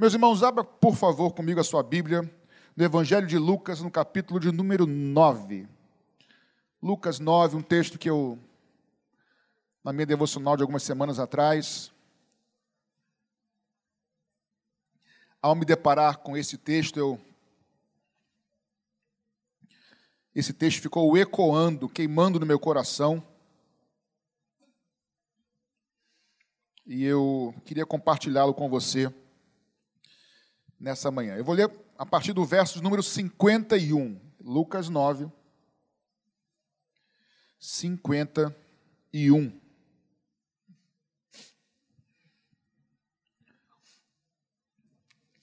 [0.00, 2.22] Meus irmãos, abra, por favor, comigo a sua Bíblia,
[2.74, 5.68] no Evangelho de Lucas, no capítulo de número 9.
[6.82, 8.38] Lucas 9, um texto que eu,
[9.84, 11.92] na minha devocional de algumas semanas atrás,
[15.42, 17.20] ao me deparar com esse texto, eu
[20.34, 23.22] esse texto ficou ecoando, queimando no meu coração.
[26.86, 29.12] E eu queria compartilhá-lo com você
[30.80, 31.36] nessa manhã.
[31.36, 35.30] Eu vou ler a partir do verso número 51, Lucas 9,
[37.58, 39.60] 51.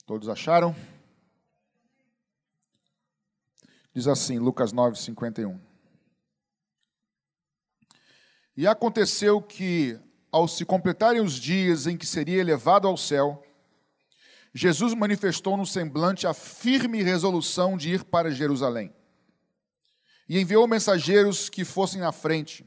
[0.08, 0.74] Todos acharam?
[3.94, 5.60] Diz assim, Lucas 9, 51.
[8.56, 10.00] E aconteceu que,
[10.32, 13.44] ao se completarem os dias em que seria elevado ao céu,
[14.58, 18.92] Jesus manifestou no semblante a firme resolução de ir para Jerusalém.
[20.28, 22.66] E enviou mensageiros que fossem à frente.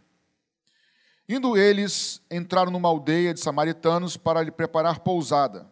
[1.29, 5.69] Indo eles, entraram numa aldeia de samaritanos para lhe preparar pousada.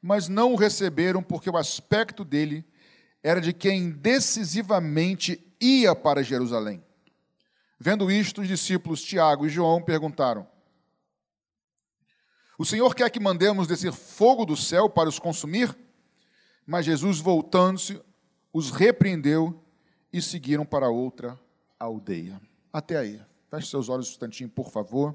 [0.00, 2.64] Mas não o receberam, porque o aspecto dele
[3.22, 6.82] era de quem decisivamente ia para Jerusalém.
[7.78, 10.48] Vendo isto, os discípulos Tiago e João perguntaram:
[12.62, 15.76] O Senhor quer que mandemos descer fogo do céu para os consumir?
[16.64, 18.00] Mas Jesus, voltando-se,
[18.52, 19.60] os repreendeu
[20.12, 21.36] e seguiram para outra
[21.76, 22.40] aldeia.
[22.72, 23.20] Até aí.
[23.50, 25.12] Feche seus olhos um instantinho, por favor.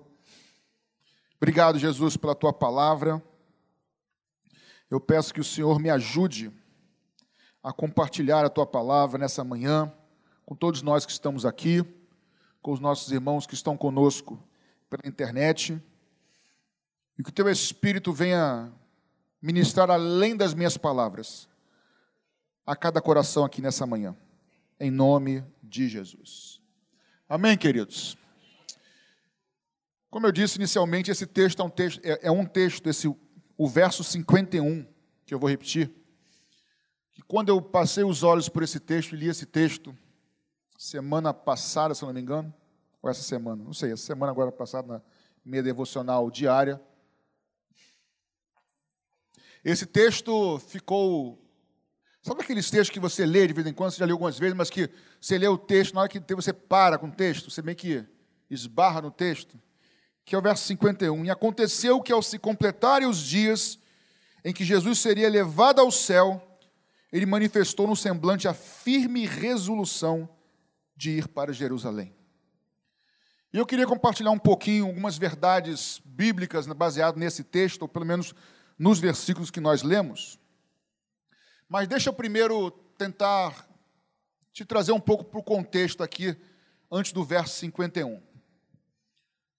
[1.37, 3.23] Obrigado, Jesus, pela tua palavra.
[4.91, 6.51] Eu peço que o Senhor me ajude
[7.63, 9.89] a compartilhar a tua palavra nessa manhã,
[10.45, 11.81] com todos nós que estamos aqui,
[12.61, 14.37] com os nossos irmãos que estão conosco
[14.89, 15.81] pela internet,
[17.17, 18.71] e que o teu Espírito venha
[19.41, 21.47] ministrar além das minhas palavras
[22.65, 24.15] a cada coração aqui nessa manhã,
[24.79, 26.61] em nome de Jesus.
[27.27, 28.17] Amém, queridos?
[30.09, 33.07] Como eu disse inicialmente, esse texto é um texto, é, é um texto esse,
[33.57, 34.85] o verso 51,
[35.25, 35.91] que eu vou repetir
[37.17, 39.97] que quando eu passei os olhos por esse texto e li esse texto,
[40.77, 42.53] semana passada, se não me engano,
[43.01, 45.01] ou essa semana, não sei, essa semana agora passada, na
[45.43, 46.79] minha devocional diária,
[49.71, 51.37] esse texto ficou.
[52.21, 54.55] Sabe aqueles textos que você lê de vez em quando, você já leu algumas vezes,
[54.55, 54.89] mas que
[55.19, 58.05] você lê o texto, na hora que você para com o texto, você meio que
[58.49, 59.59] esbarra no texto,
[60.23, 61.25] que é o verso 51.
[61.25, 63.77] E aconteceu que ao se completarem os dias
[64.43, 66.41] em que Jesus seria levado ao céu,
[67.11, 70.29] ele manifestou no semblante a firme resolução
[70.95, 72.15] de ir para Jerusalém.
[73.51, 78.33] E eu queria compartilhar um pouquinho algumas verdades bíblicas baseadas nesse texto, ou pelo menos
[78.77, 80.39] nos versículos que nós lemos.
[81.67, 83.67] Mas deixa eu primeiro tentar
[84.53, 86.35] te trazer um pouco para o contexto aqui,
[86.91, 88.21] antes do verso 51.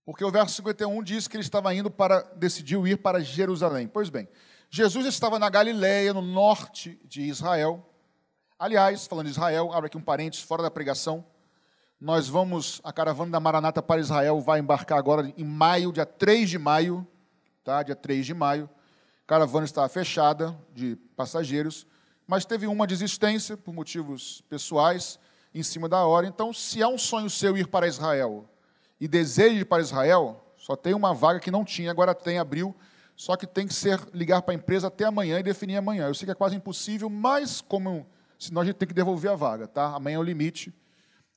[0.05, 3.87] Porque o verso 51 diz que ele estava indo para, decidiu ir para Jerusalém.
[3.87, 4.27] Pois bem,
[4.71, 7.87] Jesus estava na Galiléia, no norte de Israel.
[8.59, 11.25] Aliás, falando de Israel, abre aqui um parênteses, fora da pregação.
[12.01, 16.49] Nós vamos, a caravana da Maranata para Israel vai embarcar agora em maio, dia 3
[16.49, 17.07] de maio,
[17.63, 17.83] tá?
[17.83, 18.69] Dia 3 de maio.
[19.29, 21.87] Caravana estava fechada de passageiros,
[22.27, 25.21] mas teve uma desistência por motivos pessoais
[25.55, 26.27] em cima da hora.
[26.27, 28.45] Então, se é um sonho seu ir para Israel
[29.01, 32.75] e deseja ir para Israel, só tem uma vaga que não tinha, agora tem, abriu
[33.19, 36.07] só que tem que ser ligar para a empresa até amanhã e definir amanhã.
[36.07, 38.07] Eu sei que é quase impossível, mas como
[38.39, 39.87] senão a gente tem que devolver a vaga, tá?
[39.87, 40.73] Amanhã é o limite.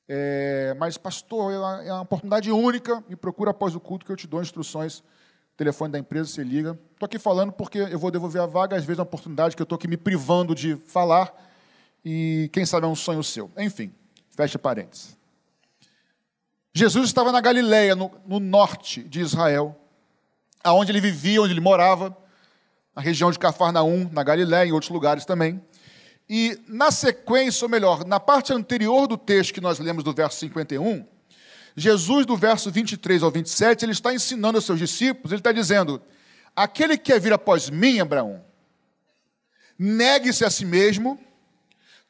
[0.07, 3.03] É, mas, pastor, é, é uma oportunidade única.
[3.09, 5.03] Me procura após o culto que eu te dou instruções.
[5.57, 6.79] Telefone da empresa, você liga.
[6.93, 9.61] Estou aqui falando porque eu vou devolver a vaga, às vezes é uma oportunidade que
[9.61, 11.31] eu estou aqui me privando de falar.
[12.03, 13.51] E quem sabe é um sonho seu.
[13.57, 13.93] Enfim,
[14.29, 15.17] fecha parênteses.
[16.73, 19.77] Jesus estava na Galileia, no, no norte de Israel
[20.63, 22.15] aonde ele vivia, onde ele morava,
[22.95, 25.61] na região de Cafarnaum, na Galiléia, em outros lugares também.
[26.29, 30.37] E na sequência, ou melhor, na parte anterior do texto que nós lemos do verso
[30.39, 31.05] 51,
[31.75, 36.01] Jesus, do verso 23 ao 27, ele está ensinando aos seus discípulos, ele está dizendo:
[36.55, 38.43] aquele que quer vir após mim, Abraão,
[39.77, 41.19] negue-se a si mesmo,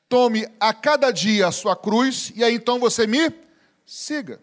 [0.09, 3.31] tome a cada dia a sua cruz, e aí então você me
[3.85, 4.39] siga.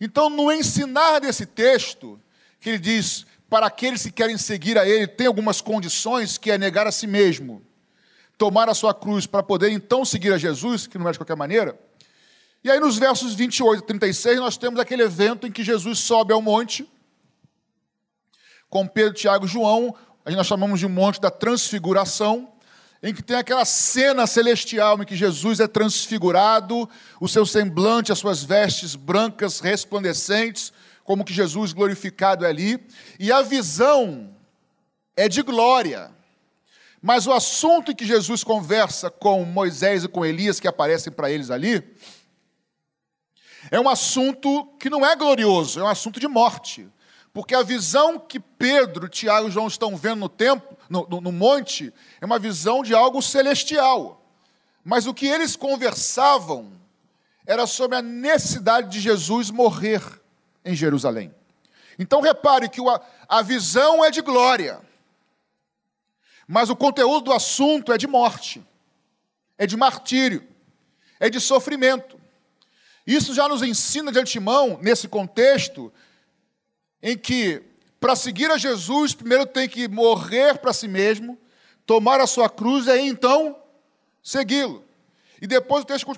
[0.00, 2.20] Então, no ensinar desse texto,
[2.60, 6.56] que ele diz: para aqueles que querem seguir a ele, tem algumas condições, que é
[6.56, 7.62] negar a si mesmo,
[8.38, 11.36] tomar a sua cruz para poder então seguir a Jesus, que não é de qualquer
[11.36, 11.78] maneira.
[12.64, 16.32] E aí, nos versos 28 e 36, nós temos aquele evento em que Jesus sobe
[16.32, 16.88] ao monte,
[18.70, 19.94] com Pedro, Tiago e João,
[20.24, 22.52] aí nós chamamos de Monte da Transfiguração,
[23.02, 26.88] em que tem aquela cena celestial em que Jesus é transfigurado,
[27.20, 30.72] o seu semblante, as suas vestes brancas resplandecentes,
[31.02, 32.78] como que Jesus glorificado é ali,
[33.18, 34.32] e a visão
[35.16, 36.12] é de glória.
[37.02, 41.28] Mas o assunto em que Jesus conversa com Moisés e com Elias, que aparecem para
[41.28, 41.82] eles ali,
[43.70, 46.88] é um assunto que não é glorioso, é um assunto de morte.
[47.32, 51.32] Porque a visão que Pedro, Tiago e João estão vendo no templo, no, no, no
[51.32, 54.22] monte, é uma visão de algo celestial.
[54.84, 56.72] Mas o que eles conversavam
[57.46, 60.02] era sobre a necessidade de Jesus morrer
[60.64, 61.34] em Jerusalém.
[61.98, 62.80] Então repare que
[63.28, 64.80] a visão é de glória,
[66.46, 68.62] mas o conteúdo do assunto é de morte,
[69.56, 70.46] é de martírio,
[71.20, 72.21] é de sofrimento.
[73.06, 75.92] Isso já nos ensina de antemão, nesse contexto,
[77.02, 77.62] em que
[78.00, 81.38] para seguir a Jesus, primeiro tem que morrer para si mesmo,
[81.86, 83.56] tomar a sua cruz e aí então
[84.22, 84.84] segui-lo.
[85.40, 86.12] E depois o texto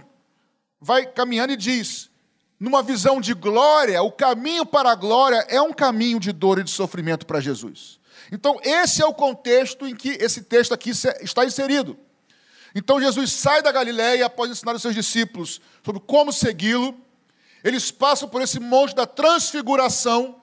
[0.81, 2.11] vai caminhando e diz:
[2.59, 6.65] numa visão de glória, o caminho para a glória é um caminho de dor e
[6.65, 8.01] de sofrimento para Jesus.
[8.33, 11.99] Então, esse é o contexto em que esse texto aqui está inserido.
[12.75, 16.99] Então, Jesus sai da Galiléia após ensinar os seus discípulos sobre como segui-lo.
[17.63, 20.43] Eles passam por esse monte da transfiguração.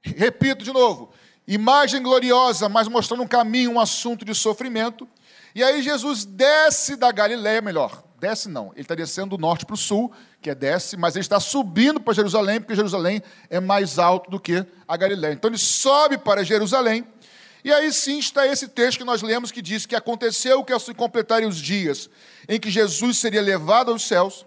[0.00, 1.10] Repito de novo:
[1.46, 5.08] imagem gloriosa, mas mostrando um caminho, um assunto de sofrimento.
[5.54, 9.74] E aí, Jesus desce da Galiléia, melhor, desce não, ele está descendo do norte para
[9.74, 13.98] o sul, que é desce, mas ele está subindo para Jerusalém, porque Jerusalém é mais
[13.98, 15.32] alto do que a Galiléia.
[15.32, 17.04] Então ele sobe para Jerusalém,
[17.64, 20.80] e aí sim está esse texto que nós lemos que diz que aconteceu que ao
[20.80, 22.08] se completarem os dias
[22.48, 24.46] em que Jesus seria levado aos céus,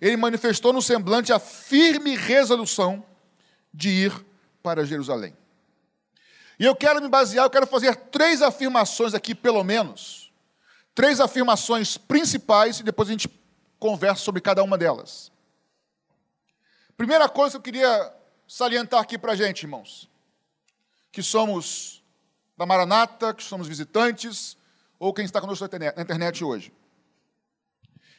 [0.00, 3.04] ele manifestou no semblante a firme resolução
[3.72, 4.26] de ir
[4.62, 5.36] para Jerusalém.
[6.58, 10.32] E eu quero me basear, eu quero fazer três afirmações aqui, pelo menos,
[10.94, 13.28] três afirmações principais e depois a gente
[13.78, 15.32] conversa sobre cada uma delas.
[16.96, 18.14] Primeira coisa que eu queria
[18.46, 20.08] salientar aqui para a gente, irmãos,
[21.10, 22.03] que somos
[22.56, 24.56] da Maranata, que somos visitantes,
[24.98, 26.72] ou quem está conosco na internet hoje.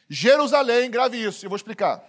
[0.08, 2.02] Jerusalém, grave isso, eu vou explicar.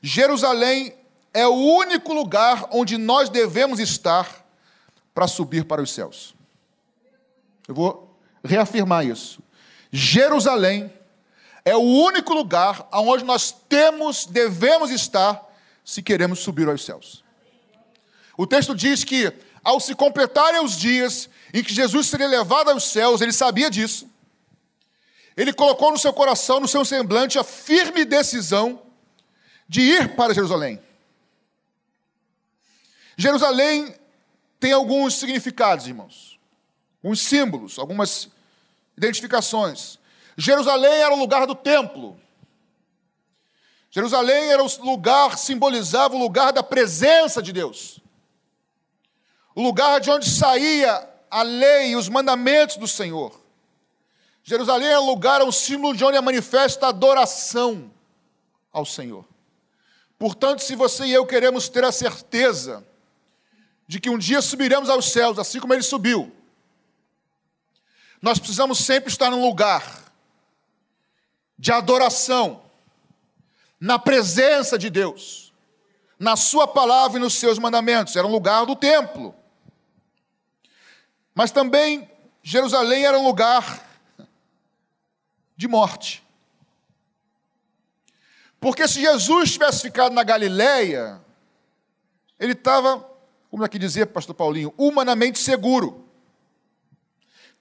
[0.00, 0.94] Jerusalém
[1.32, 4.44] é o único lugar onde nós devemos estar
[5.14, 6.34] para subir para os céus.
[7.66, 9.42] Eu vou reafirmar isso.
[9.90, 10.92] Jerusalém
[11.64, 15.42] é o único lugar onde nós temos, devemos estar,
[15.84, 17.24] se queremos subir aos céus.
[18.36, 19.32] O texto diz que,
[19.64, 24.08] ao se completarem os dias em que Jesus seria levado aos céus, ele sabia disso.
[25.36, 28.80] Ele colocou no seu coração, no seu semblante, a firme decisão
[29.68, 30.80] de ir para Jerusalém.
[33.16, 33.94] Jerusalém
[34.60, 36.38] tem alguns significados, irmãos,
[37.02, 38.28] uns símbolos, algumas
[38.96, 39.98] identificações.
[40.36, 42.20] Jerusalém era o lugar do templo.
[43.90, 48.00] Jerusalém era o lugar, simbolizava o lugar da presença de Deus.
[49.54, 53.40] O lugar de onde saía a lei e os mandamentos do Senhor.
[54.42, 57.90] Jerusalém é o lugar, é um símbolo de onde é manifesta a adoração
[58.72, 59.24] ao Senhor.
[60.18, 62.86] Portanto, se você e eu queremos ter a certeza
[63.86, 66.32] de que um dia subiremos aos céus, assim como ele subiu,
[68.20, 70.04] nós precisamos sempre estar num lugar
[71.58, 72.62] de adoração,
[73.78, 75.52] na presença de Deus,
[76.18, 78.16] na Sua palavra e nos seus mandamentos.
[78.16, 79.34] Era um lugar do templo.
[81.34, 82.08] Mas também
[82.42, 83.82] Jerusalém era um lugar
[85.56, 86.22] de morte.
[88.60, 91.20] Porque se Jesus tivesse ficado na Galileia,
[92.38, 93.04] ele estava,
[93.50, 96.04] como aqui dizer, pastor Paulinho, humanamente seguro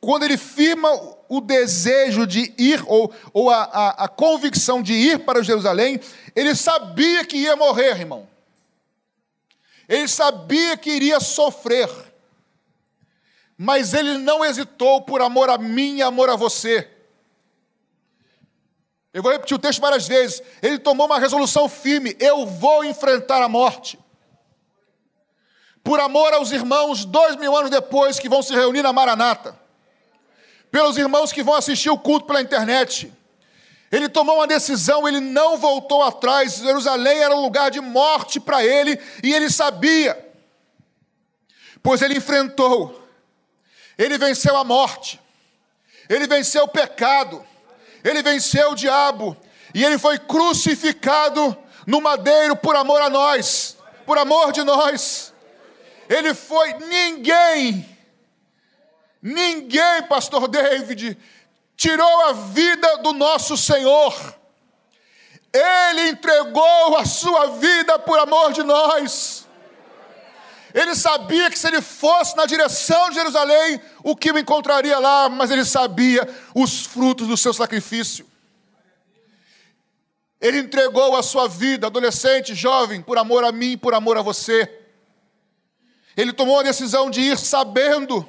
[0.03, 0.89] quando ele firma
[1.29, 5.97] o desejo de ir, ou, ou a, a, a convicção de ir para Jerusalém,
[6.35, 8.27] ele sabia que ia morrer, irmão.
[9.87, 11.89] Ele sabia que iria sofrer.
[13.57, 16.89] Mas ele não hesitou por amor a mim e amor a você.
[19.13, 20.41] Eu vou repetir o texto várias vezes.
[20.62, 24.00] Ele tomou uma resolução firme: eu vou enfrentar a morte.
[25.83, 29.63] Por amor aos irmãos, dois mil anos depois, que vão se reunir na Maranata
[30.74, 33.13] pelos irmãos que vão assistir o culto pela internet.
[33.91, 36.55] Ele tomou uma decisão, ele não voltou atrás.
[36.55, 40.33] Jerusalém era um lugar de morte para ele e ele sabia,
[41.83, 43.02] pois ele enfrentou,
[43.97, 45.19] ele venceu a morte,
[46.09, 47.45] ele venceu o pecado,
[48.03, 49.38] ele venceu o diabo
[49.73, 55.33] e ele foi crucificado no madeiro por amor a nós, por amor de nós.
[56.09, 57.93] Ele foi ninguém
[59.23, 61.17] Ninguém, pastor David,
[61.77, 64.13] tirou a vida do nosso Senhor.
[65.53, 69.47] Ele entregou a sua vida por amor de nós.
[70.73, 75.29] Ele sabia que se ele fosse na direção de Jerusalém, o que o encontraria lá,
[75.29, 78.25] mas ele sabia os frutos do seu sacrifício.
[80.41, 84.81] Ele entregou a sua vida, adolescente, jovem, por amor a mim, por amor a você.
[86.17, 88.27] Ele tomou a decisão de ir sabendo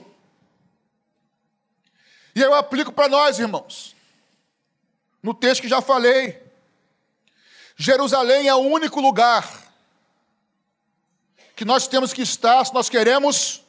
[2.34, 3.94] e eu aplico para nós, irmãos.
[5.22, 6.42] No texto que já falei,
[7.76, 9.63] Jerusalém é o único lugar
[11.54, 13.62] que nós temos que estar se nós queremos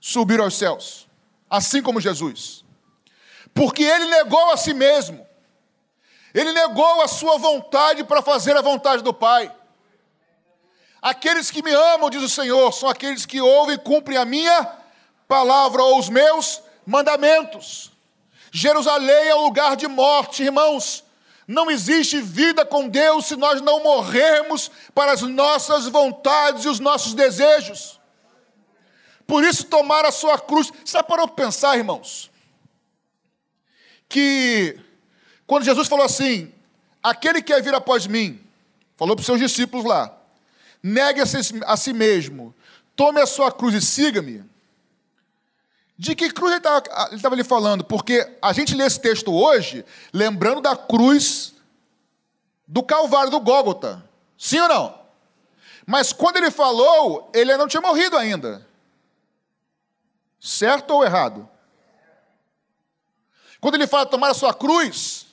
[0.00, 1.06] subir aos céus,
[1.48, 2.64] assim como Jesus.
[3.54, 5.26] Porque ele negou a si mesmo,
[6.34, 9.52] ele negou a sua vontade para fazer a vontade do Pai.
[11.00, 14.64] Aqueles que me amam, diz o Senhor, são aqueles que ouvem e cumprem a minha
[15.26, 17.92] palavra ou os meus mandamentos.
[18.50, 21.04] Jerusalém é um lugar de morte, irmãos.
[21.48, 26.78] Não existe vida com Deus se nós não morrermos para as nossas vontades e os
[26.78, 27.98] nossos desejos.
[29.26, 30.70] Por isso, tomar a sua cruz.
[30.84, 32.30] Você parou para pensar, irmãos?
[34.06, 34.78] Que
[35.46, 36.52] quando Jesus falou assim:
[37.02, 38.38] aquele que quer vir após mim,
[38.94, 40.14] falou para os seus discípulos lá,
[40.82, 42.54] negue a si, a si mesmo,
[42.94, 44.44] tome a sua cruz e siga-me.
[45.98, 47.82] De que cruz ele estava lhe falando?
[47.82, 51.54] Porque a gente lê esse texto hoje, lembrando da cruz
[52.66, 54.04] do Calvário, do Gólgota.
[54.36, 54.98] Sim ou não?
[55.84, 58.64] Mas quando ele falou, ele não tinha morrido ainda.
[60.38, 61.48] Certo ou errado?
[63.60, 65.26] Quando ele fala tomar a sua cruz,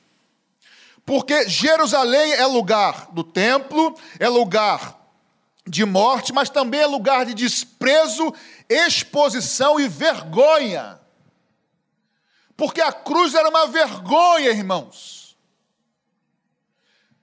[1.05, 4.99] porque Jerusalém é lugar do templo, é lugar
[5.67, 8.33] de morte, mas também é lugar de desprezo,
[8.69, 10.99] exposição e vergonha.
[12.57, 15.37] Porque a cruz era uma vergonha, irmãos.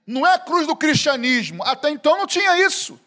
[0.05, 2.99] Não é a cruz do cristianismo, até então não tinha isso.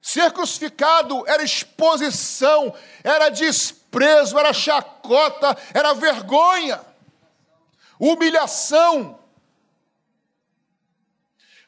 [0.00, 6.80] Ser crucificado era exposição, era desprezo, era chacota, era vergonha,
[7.98, 9.20] humilhação.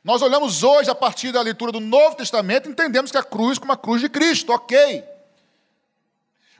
[0.02, 3.72] Nós olhamos hoje, a partir da leitura do Novo Testamento, entendemos que a cruz como
[3.72, 5.13] a cruz de Cristo, ok.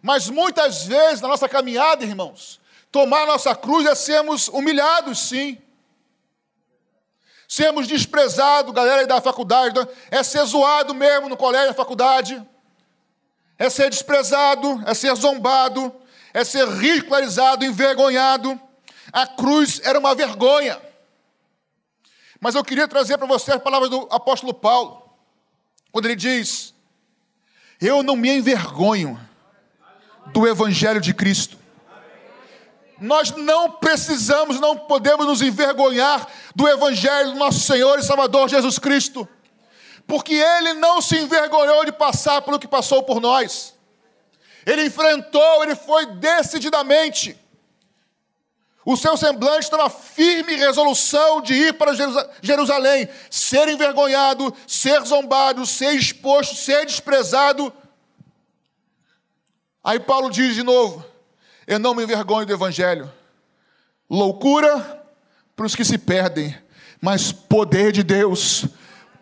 [0.04, 2.60] Mas muitas vezes na nossa caminhada, irmãos,
[2.92, 5.56] tomar nossa cruz é sermos humilhados, sim.
[7.48, 9.80] Sermos desprezados, galera da faculdade,
[10.10, 12.46] é ser zoado mesmo no colégio, na faculdade.
[13.58, 15.90] É ser desprezado, é ser zombado,
[16.34, 18.60] é ser ridicularizado, envergonhado.
[19.10, 20.78] A cruz era uma vergonha.
[22.38, 25.02] Mas eu queria trazer para você as palavras do apóstolo Paulo,
[25.90, 26.74] quando ele diz:
[27.80, 29.18] Eu não me envergonho
[30.32, 31.58] do evangelho de Cristo.
[33.00, 38.78] Nós não precisamos, não podemos nos envergonhar do evangelho do nosso Senhor e Salvador Jesus
[38.78, 39.28] Cristo,
[40.06, 43.74] porque ele não se envergonhou de passar pelo que passou por nós.
[44.64, 47.38] Ele enfrentou, ele foi decididamente
[48.84, 51.94] o seu semblante estava firme resolução de ir para
[52.42, 57.72] Jerusalém, ser envergonhado, ser zombado, ser exposto, ser desprezado.
[59.84, 61.04] Aí Paulo diz de novo:
[61.66, 63.12] Eu não me envergonho do Evangelho.
[64.08, 65.02] Loucura
[65.54, 66.56] para os que se perdem,
[67.00, 68.66] mas poder de Deus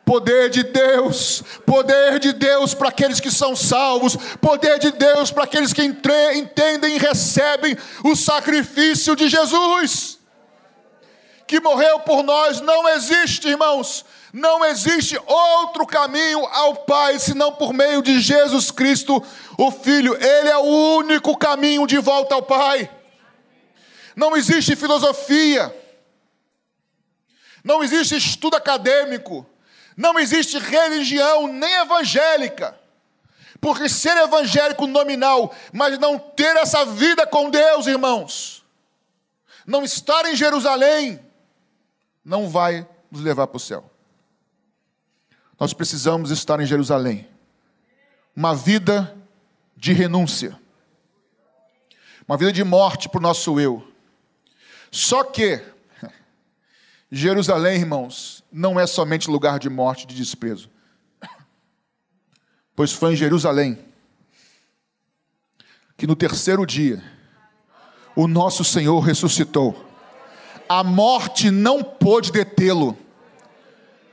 [0.04, 5.45] Poder de Deus, poder de Deus para aqueles que são salvos, poder de Deus para
[5.45, 10.19] aqueles que entre, entendem e recebem o sacrifício de Jesus,
[11.47, 12.61] que morreu por nós.
[12.61, 19.23] Não existe, irmãos, não existe outro caminho ao Pai senão por meio de Jesus Cristo,
[19.59, 20.15] o Filho.
[20.15, 22.91] Ele é o único caminho de volta ao Pai.
[24.17, 25.75] Não existe filosofia,
[27.62, 29.47] não existe estudo acadêmico
[29.97, 32.79] não existe religião nem evangélica.
[33.61, 38.65] Porque ser evangélico nominal, mas não ter essa vida com Deus, irmãos,
[39.65, 41.21] não estar em Jerusalém,
[42.25, 43.89] não vai nos levar para o céu.
[45.62, 47.28] Nós precisamos estar em Jerusalém.
[48.35, 49.16] Uma vida
[49.76, 50.59] de renúncia.
[52.26, 53.87] Uma vida de morte para o nosso eu.
[54.90, 55.62] Só que
[57.12, 60.69] Jerusalém, irmãos, não é somente lugar de morte e de desprezo.
[62.75, 63.78] Pois foi em Jerusalém
[65.97, 67.00] que no terceiro dia
[68.16, 69.88] o nosso Senhor ressuscitou.
[70.69, 72.99] A morte não pôde detê-lo.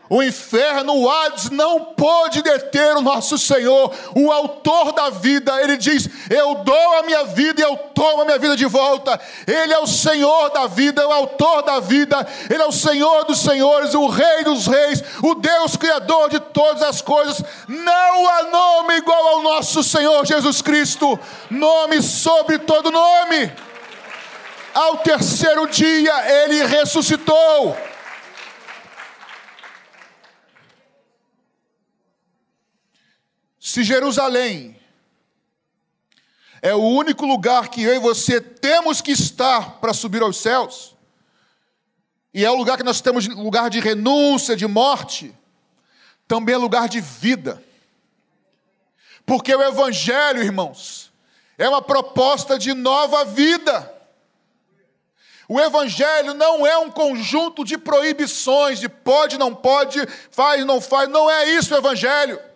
[0.09, 5.61] O inferno, o Hades, não pôde deter o nosso Senhor, o autor da vida.
[5.61, 9.21] Ele diz: Eu dou a minha vida e eu tomo a minha vida de volta.
[9.45, 12.25] Ele é o Senhor da vida, o autor da vida.
[12.49, 16.81] Ele é o Senhor dos senhores, o Rei dos reis, o Deus Criador de todas
[16.81, 17.43] as coisas.
[17.67, 21.19] Não há nome igual ao nosso Senhor Jesus Cristo,
[21.51, 23.51] nome sobre todo nome.
[24.73, 26.13] Ao terceiro dia,
[26.45, 27.77] ele ressuscitou.
[33.69, 34.75] Se Jerusalém
[36.59, 40.95] é o único lugar que eu e você temos que estar para subir aos céus,
[42.33, 45.37] e é o lugar que nós temos lugar de renúncia, de morte,
[46.27, 47.63] também é lugar de vida.
[49.23, 51.13] Porque o Evangelho, irmãos,
[51.55, 53.93] é uma proposta de nova vida.
[55.47, 59.99] O Evangelho não é um conjunto de proibições, de pode, não pode,
[60.31, 62.48] faz, não faz, não é isso o Evangelho.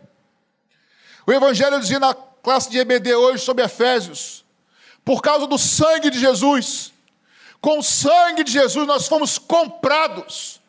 [1.26, 4.44] O Evangelho dizia na classe de EBD hoje sobre Efésios,
[5.06, 6.94] por causa do sangue de Jesus,
[7.62, 10.62] com o sangue de Jesus nós fomos comprados,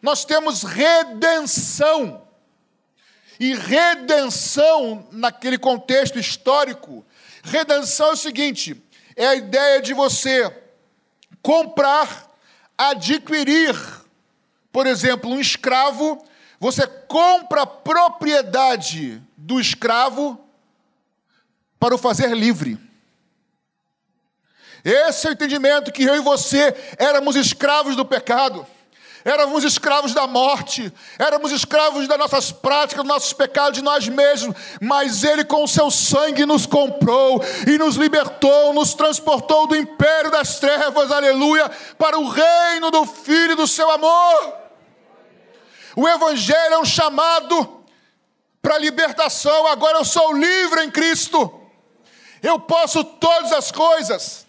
[0.00, 2.22] nós temos redenção.
[3.40, 7.04] E redenção, naquele contexto histórico,
[7.42, 8.80] redenção é o seguinte:
[9.16, 10.54] é a ideia de você
[11.42, 12.30] comprar,
[12.78, 13.74] adquirir.
[14.70, 16.24] Por exemplo, um escravo,
[16.60, 20.38] você compra propriedade do escravo
[21.78, 22.78] para o fazer livre.
[24.84, 28.64] Esse é o entendimento que eu e você éramos escravos do pecado,
[29.24, 34.56] éramos escravos da morte, éramos escravos das nossas práticas, dos nossos pecados, de nós mesmos,
[34.80, 40.30] mas Ele com o seu sangue nos comprou e nos libertou, nos transportou do império
[40.30, 41.68] das trevas, aleluia,
[41.98, 44.54] para o reino do Filho do seu amor.
[45.96, 47.81] O Evangelho é um chamado
[48.62, 51.52] para libertação, agora eu sou livre em Cristo.
[52.40, 54.46] Eu posso todas as coisas.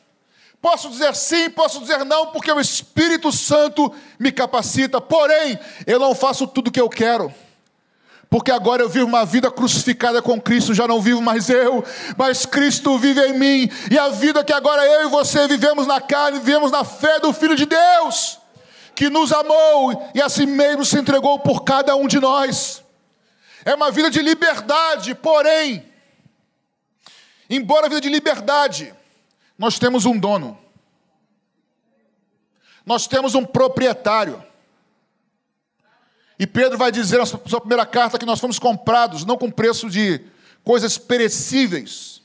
[0.62, 5.02] Posso dizer sim, posso dizer não, porque o Espírito Santo me capacita.
[5.02, 7.34] Porém, eu não faço tudo o que eu quero.
[8.30, 11.84] Porque agora eu vivo uma vida crucificada com Cristo, já não vivo mais eu,
[12.18, 13.70] mas Cristo vive em mim.
[13.92, 17.34] E a vida que agora eu e você vivemos na carne, vivemos na fé do
[17.34, 18.40] Filho de Deus,
[18.96, 22.83] que nos amou e assim mesmo se entregou por cada um de nós.
[23.66, 25.86] É uma vida de liberdade, porém,
[27.50, 28.94] embora a vida de liberdade,
[29.58, 30.58] nós temos um dono.
[32.86, 34.44] Nós temos um proprietário.
[36.38, 39.90] E Pedro vai dizer na sua primeira carta que nós fomos comprados, não com preço
[39.90, 40.20] de
[40.64, 42.22] coisas perecíveis,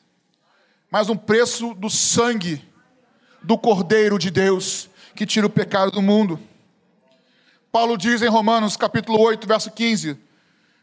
[0.90, 2.66] mas um preço do sangue
[3.42, 6.40] do Cordeiro de Deus que tira o pecado do mundo.
[7.70, 10.18] Paulo diz em Romanos capítulo 8, verso 15: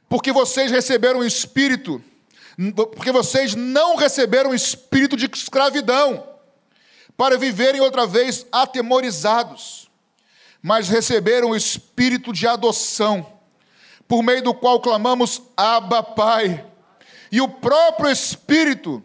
[0.08, 2.04] porque vocês receberam o espírito,
[2.96, 6.28] porque vocês não receberam o espírito de escravidão,
[7.18, 9.90] para viverem outra vez atemorizados,
[10.62, 13.40] mas receberam o espírito de adoção,
[14.08, 16.66] por meio do qual clamamos Abba Pai.
[17.32, 19.04] E o próprio Espírito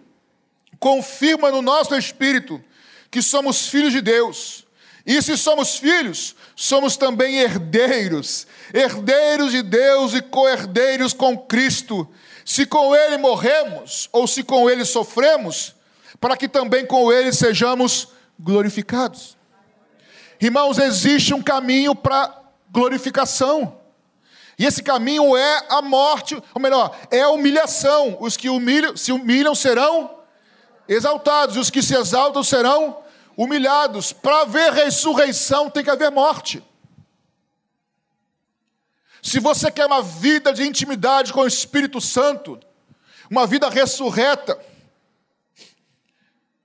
[0.79, 2.63] confirma no nosso espírito
[3.11, 4.67] que somos filhos de Deus.
[5.07, 12.07] E se somos filhos, somos também herdeiros, herdeiros de Deus e co-herdeiros com Cristo.
[12.45, 15.75] Se com Ele morremos, ou se com Ele sofremos,
[16.21, 19.39] para que também com Ele sejamos glorificados.
[20.39, 23.79] Irmãos, existe um caminho para glorificação.
[24.59, 28.19] E esse caminho é a morte, ou melhor, é a humilhação.
[28.21, 30.11] Os que humilham, se humilham serão
[30.87, 32.99] exaltados, os que se exaltam serão
[33.37, 34.13] humilhados.
[34.13, 36.63] Para haver ressurreição tem que haver morte.
[39.23, 42.59] Se você quer uma vida de intimidade com o Espírito Santo,
[43.31, 44.59] uma vida ressurreta,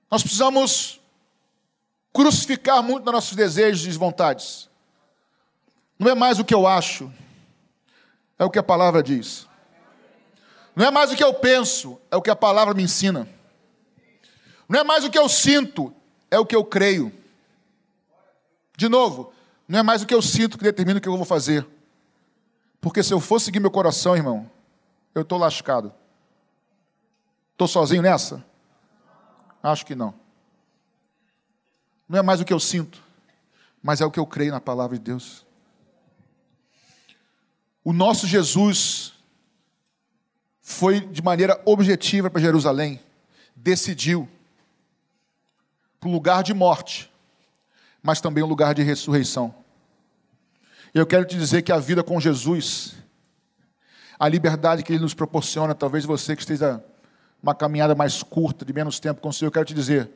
[0.10, 1.02] nós precisamos
[2.14, 4.70] crucificar muito nossos desejos e vontades.
[6.00, 7.12] Não é mais o que eu acho,
[8.40, 9.48] é o que a palavra diz.
[10.76, 13.28] Não é mais o que eu penso, é o que a palavra me ensina.
[14.68, 15.94] Não é mais o que eu sinto,
[16.30, 17.12] é o que eu creio.
[18.78, 19.34] De novo,
[19.68, 21.66] não é mais o que eu sinto que determina o que eu vou fazer.
[22.82, 24.50] Porque se eu for seguir meu coração, irmão,
[25.14, 25.94] eu estou lascado.
[27.54, 28.46] Estou sozinho nessa?
[29.64, 30.14] Acho que não.
[32.08, 33.02] Não é mais o que eu sinto,
[33.82, 35.46] mas é o que eu creio na palavra de Deus.
[37.84, 39.14] O nosso Jesus
[40.62, 43.00] foi de maneira objetiva para Jerusalém,
[43.56, 44.28] decidiu
[46.12, 47.12] lugar de morte,
[48.02, 49.54] mas também um lugar de ressurreição.
[50.94, 52.96] Eu quero te dizer que a vida com Jesus,
[54.18, 56.84] a liberdade que Ele nos proporciona, talvez você que esteja
[57.42, 60.10] uma caminhada mais curta, de menos tempo com o Senhor, eu quero te dizer,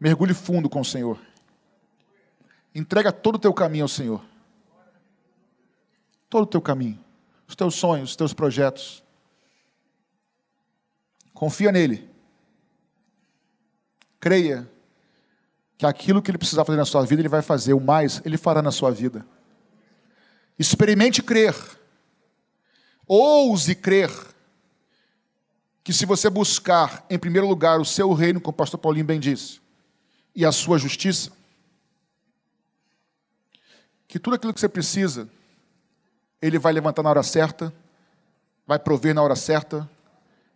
[0.00, 1.18] mergulhe fundo com o Senhor.
[2.74, 4.24] Entrega todo o teu caminho ao Senhor.
[6.30, 6.98] Todo o teu caminho.
[7.46, 9.02] Os teus sonhos, os teus projetos.
[11.32, 12.08] Confia nele.
[14.20, 14.68] Creia
[15.78, 17.72] que aquilo que ele precisar fazer na sua vida, ele vai fazer.
[17.72, 19.24] O mais, ele fará na sua vida.
[20.58, 21.54] Experimente crer.
[23.06, 24.10] Ouse crer.
[25.84, 29.20] Que se você buscar, em primeiro lugar, o seu reino, como o pastor Paulinho bem
[29.20, 29.60] disse,
[30.34, 31.30] e a sua justiça,
[34.08, 35.28] que tudo aquilo que você precisa,
[36.42, 37.72] ele vai levantar na hora certa,
[38.66, 39.88] vai prover na hora certa,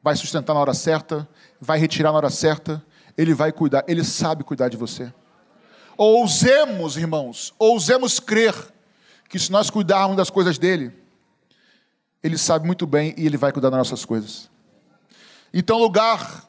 [0.03, 1.29] vai sustentar na hora certa,
[1.61, 2.85] vai retirar na hora certa,
[3.16, 5.12] ele vai cuidar, ele sabe cuidar de você.
[5.96, 8.55] Ousemos, irmãos, ousemos crer
[9.29, 10.92] que se nós cuidarmos das coisas dele,
[12.22, 14.51] ele sabe muito bem e ele vai cuidar das nossas coisas.
[15.53, 16.48] Então, lugar,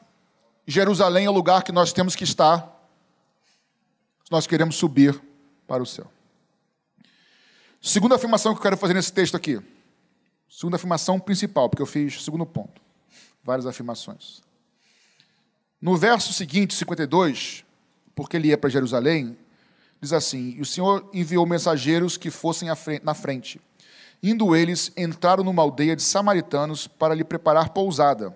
[0.66, 2.60] Jerusalém é o lugar que nós temos que estar,
[4.24, 5.20] se nós queremos subir
[5.66, 6.10] para o céu.
[7.80, 9.60] Segunda afirmação que eu quero fazer nesse texto aqui.
[10.48, 12.80] Segunda afirmação principal, porque eu fiz segundo ponto.
[13.42, 14.43] Várias afirmações.
[15.84, 17.62] No verso seguinte, 52,
[18.14, 19.36] porque ele ia para Jerusalém,
[20.00, 22.70] diz assim: E o Senhor enviou mensageiros que fossem
[23.02, 23.60] na frente.
[24.22, 28.34] Indo eles, entraram numa aldeia de samaritanos para lhe preparar pousada.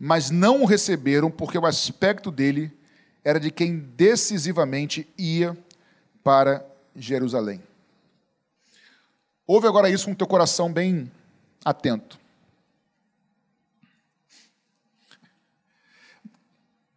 [0.00, 2.72] Mas não o receberam, porque o aspecto dele
[3.22, 5.54] era de quem decisivamente ia
[6.22, 6.64] para
[6.96, 7.62] Jerusalém.
[9.46, 11.12] Ouve agora isso com teu coração bem
[11.62, 12.23] atento.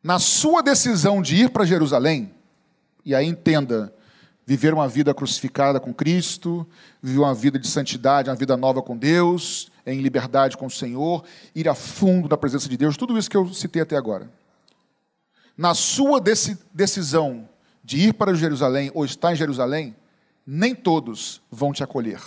[0.04, 2.34] Na sua decisão de ir para Jerusalém,
[3.04, 3.94] e aí entenda,
[4.46, 6.66] viver uma vida crucificada com Cristo,
[7.02, 11.24] viver uma vida de santidade, uma vida nova com Deus, em liberdade com o Senhor,
[11.54, 14.32] ir a fundo na presença de Deus, tudo isso que eu citei até agora.
[15.58, 17.50] Na sua decisão
[17.84, 19.96] de ir para Jerusalém ou estar em Jerusalém,
[20.46, 22.22] nem todos vão te acolher.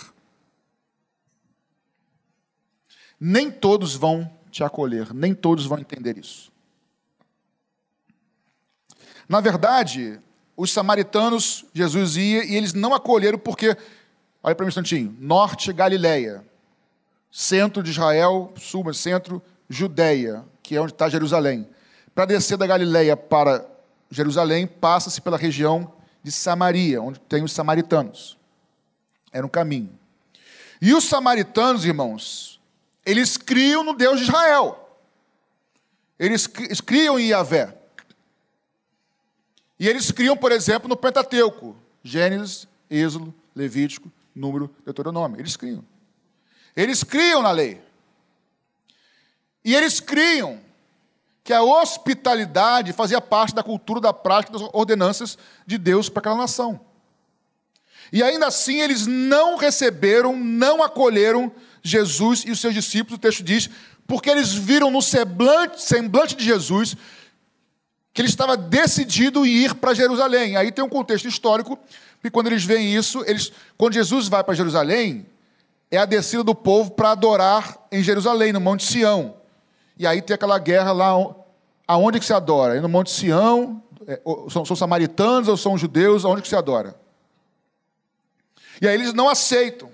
[3.19, 6.50] Nem todos vão te acolher, nem todos vão entender isso.
[9.31, 10.19] Na verdade,
[10.57, 13.77] os samaritanos, Jesus ia e eles não acolheram porque,
[14.43, 16.43] olha para mim um instantinho, norte Galileia,
[17.31, 21.65] centro de Israel, sul, mas centro Judéia, que é onde está Jerusalém.
[22.13, 23.65] Para descer da Galileia para
[24.09, 28.37] Jerusalém, passa-se pela região de Samaria, onde tem os samaritanos.
[29.31, 29.97] Era um caminho.
[30.81, 32.59] E os samaritanos, irmãos,
[33.05, 34.99] eles criam no Deus de Israel.
[36.19, 36.47] Eles
[36.85, 37.77] criam em Yahvé.
[39.81, 45.39] E eles criam, por exemplo, no Pentateuco: Gênesis, Êxodo, Levítico, Número, Deuteronômio.
[45.39, 45.83] Eles criam.
[46.75, 47.81] Eles criam na lei.
[49.65, 50.59] E eles criam
[51.43, 56.35] que a hospitalidade fazia parte da cultura, da prática, das ordenanças de Deus para aquela
[56.35, 56.79] nação.
[58.13, 63.41] E ainda assim eles não receberam, não acolheram Jesus e os seus discípulos, o texto
[63.41, 63.67] diz,
[64.05, 66.95] porque eles viram no semblante, semblante de Jesus
[68.13, 70.57] que ele estava decidido em ir para Jerusalém.
[70.57, 71.79] Aí tem um contexto histórico,
[72.21, 75.25] que quando eles veem isso, eles, quando Jesus vai para Jerusalém,
[75.89, 79.35] é a descida do povo para adorar em Jerusalém, no Monte Sião.
[79.97, 81.11] E aí tem aquela guerra lá,
[81.87, 82.75] aonde que se adora?
[82.77, 84.19] É no Monte Sião, é,
[84.49, 86.95] são, são, samaritanos ou são judeus, aonde que se adora?
[88.81, 89.89] E aí eles não aceitam.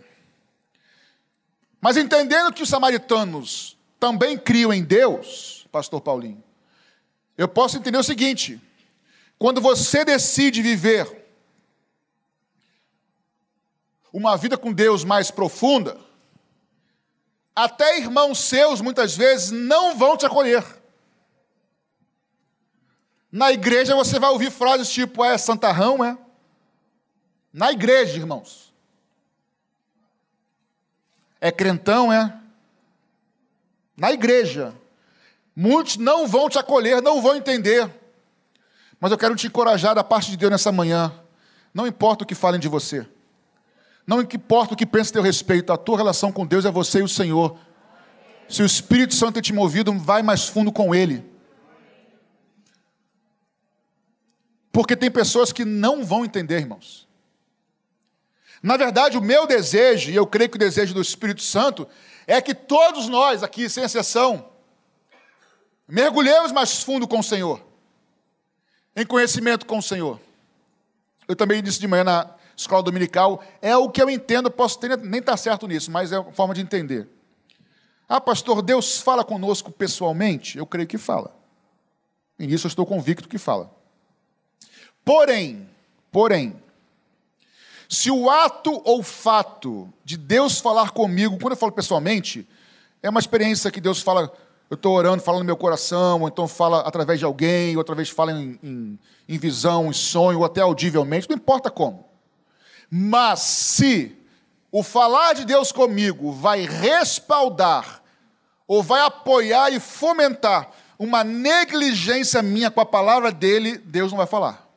[1.80, 6.44] Mas entendendo que os samaritanos também criam em Deus, pastor Paulinho,
[7.38, 8.60] eu posso entender o seguinte:
[9.38, 11.26] quando você decide viver
[14.12, 16.00] uma vida com Deus mais profunda,
[17.56, 20.64] até irmãos seus muitas vezes não vão te acolher.
[23.32, 26.18] Na igreja você vai ouvir frases tipo: é santarrão, é?
[27.52, 28.74] Na igreja, irmãos.
[31.42, 32.40] É crentão, é?
[33.96, 34.77] Na igreja.
[35.60, 37.90] Muitos não vão te acolher, não vão entender.
[39.00, 41.12] Mas eu quero te encorajar da parte de Deus nessa manhã.
[41.74, 43.08] Não importa o que falem de você.
[44.06, 47.00] Não importa o que pensem a teu respeito, a tua relação com Deus é você
[47.00, 47.58] e o Senhor.
[48.48, 51.26] Se o Espírito Santo tem te movido, vai mais fundo com Ele.
[54.72, 57.08] Porque tem pessoas que não vão entender, irmãos.
[58.62, 61.88] Na verdade, o meu desejo, e eu creio que o desejo do Espírito Santo,
[62.28, 64.56] é que todos nós aqui, sem exceção,
[65.88, 67.62] mergulhemos mais fundo com o Senhor,
[68.96, 70.20] em conhecimento com o Senhor.
[71.28, 74.98] Eu também disse de manhã na, escola dominical, é o que eu entendo, posso ter,
[74.98, 77.08] nem estar certo nisso, mas é uma forma de entender.
[78.10, 80.58] Ah, pastor, Deus fala conosco pessoalmente?
[80.58, 81.36] Eu creio que fala.
[82.40, 83.72] E nisso eu estou convicto que fala.
[85.06, 85.70] Porém,
[86.12, 86.56] porém,
[87.88, 92.48] se o ato ou fato de Deus falar comigo, quando eu falo pessoalmente,
[93.04, 94.34] é uma experiência que Deus fala,
[94.70, 98.10] eu estou orando, falando no meu coração, ou então fala através de alguém, outra vez
[98.10, 102.06] fala em, em, em visão, em sonho, ou até audivelmente, não importa como.
[102.90, 104.16] Mas se
[104.72, 108.04] o falar de Deus comigo vai respaldar,
[108.68, 114.28] ou vai apoiar e fomentar uma negligência minha com a palavra dele, Deus não vai
[114.28, 114.68] falar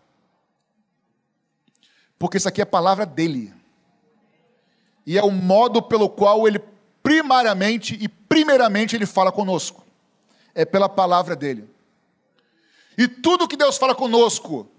[2.21, 3.51] porque isso aqui é a palavra dele.
[5.07, 6.61] E é o modo pelo qual ele
[7.03, 9.85] primariamente e primeiramente ele fala conosco.
[10.55, 11.69] É pela palavra dele.
[12.97, 14.71] E tudo que Deus fala conosco,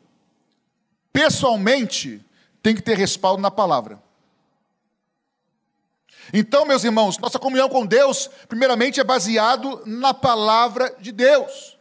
[1.12, 2.26] pessoalmente,
[2.64, 4.02] tem que ter respaldo na palavra.
[6.34, 11.78] Então, meus irmãos, nossa comunhão com Deus, primeiramente, é baseado na palavra de Deus.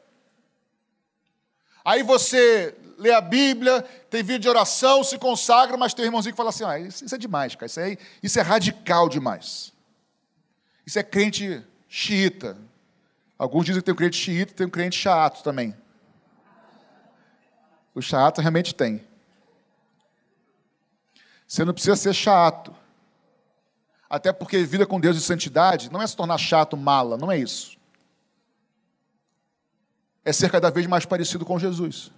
[1.85, 6.33] Aí você lê a Bíblia, tem vídeo de oração, se consagra, mas tem um irmãozinho
[6.33, 9.73] que fala assim: ah, isso, é demais, cara, isso, é, isso é radical demais.
[10.91, 12.59] Isso é crente xiita.
[13.39, 15.73] Alguns dizem que tem um crente xiita, tem um crente chato também.
[17.95, 19.07] O chato realmente tem.
[21.47, 22.75] Você não precisa ser chato.
[24.09, 27.39] Até porque vida com Deus e santidade não é se tornar chato, mala, não é
[27.39, 27.79] isso.
[30.25, 32.11] É ser cada vez mais parecido com Jesus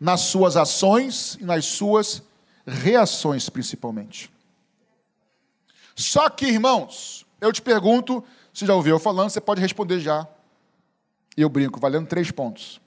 [0.00, 2.22] nas suas ações e nas suas
[2.66, 4.32] reações, principalmente.
[5.94, 10.26] Só que, irmãos, eu te pergunto, você já ouviu eu falando, você pode responder já.
[11.36, 12.80] E eu brinco, valendo três pontos.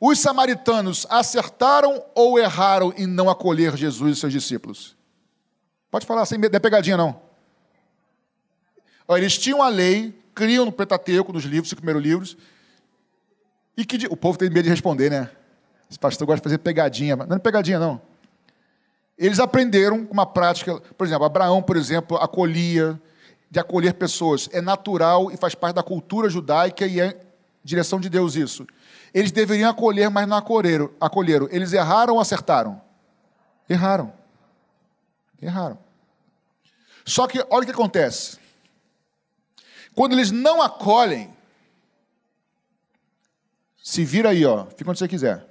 [0.00, 4.96] Os samaritanos acertaram ou erraram em não acolher Jesus e seus discípulos?
[5.90, 7.20] Pode falar sem medo, não é pegadinha não.
[9.10, 12.36] Eles tinham a lei, criam no Pentateuco, nos livros, os primeiros livros,
[13.76, 15.30] e que o povo tem medo de responder, né?
[15.88, 18.00] Esse pastor gosta de fazer pegadinha, não é pegadinha, não.
[19.16, 23.00] Eles aprenderam uma prática, por exemplo, Abraão, por exemplo, acolhia,
[23.52, 24.48] de acolher pessoas.
[24.50, 27.20] É natural e faz parte da cultura judaica e é
[27.62, 28.66] direção de Deus isso.
[29.12, 30.90] Eles deveriam acolher, mas não acolheram.
[30.98, 31.48] acolheram.
[31.50, 32.80] Eles erraram ou acertaram?
[33.68, 34.10] Erraram.
[35.40, 35.78] Erraram.
[37.04, 38.38] Só que olha o que acontece.
[39.94, 41.30] Quando eles não acolhem,
[43.82, 45.46] se vira aí, ó, fica onde você quiser.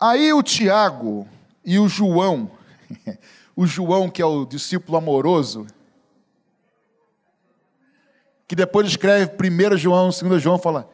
[0.00, 1.28] Aí o Tiago
[1.62, 2.50] e o João,
[3.54, 5.66] o João que é o discípulo amoroso,
[8.48, 10.90] que depois escreve 1 João, 2 João, fala,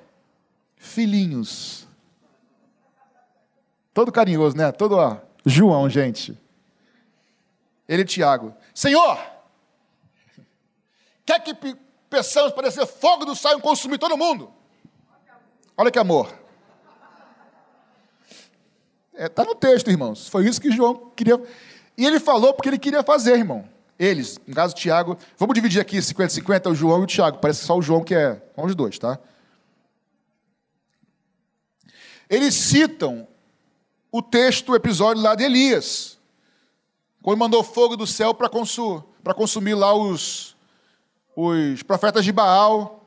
[0.77, 1.87] filhinhos.
[3.95, 4.73] Todo carinhoso, né?
[4.73, 6.37] Todo ó, João, gente.
[7.88, 8.53] Ele e Tiago.
[8.75, 9.19] Senhor,
[11.25, 11.55] quer que
[12.11, 14.53] peçamos para descer fogo do céu e consumir todo mundo?
[15.77, 16.27] Olha que amor.
[19.12, 20.29] Está é, tá no texto, irmãos.
[20.29, 21.40] Foi isso que João queria.
[21.97, 23.69] E ele falou porque ele queria fazer, irmão.
[23.98, 27.38] Eles, no caso Tiago, vamos dividir aqui 50-50, o João e o Tiago.
[27.38, 28.42] Parece só o João que é.
[28.57, 29.18] Os dois, tá?
[32.28, 33.28] Eles citam
[34.11, 36.18] o texto, o episódio lá de Elias.
[37.22, 39.04] Quando mandou fogo do céu para consumir,
[39.37, 40.57] consumir lá os,
[41.37, 43.07] os profetas de Baal,